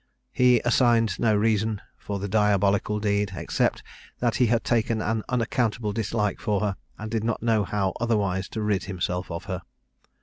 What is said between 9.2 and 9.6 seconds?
of